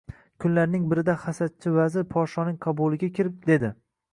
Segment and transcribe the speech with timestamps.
[0.45, 3.73] Kunlarning birida hasadchi vazir podshoning qabuliga kirib, dedi